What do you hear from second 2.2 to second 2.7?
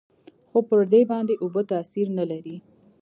لري.